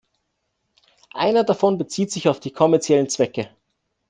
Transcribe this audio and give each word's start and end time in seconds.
Einer 1.13 1.43
davon 1.43 1.77
bezieht 1.77 2.09
sich 2.11 2.27
auf 2.27 2.39
die 2.39 2.49
kommerziellen 2.51 3.07
Zwecke. 3.07 3.51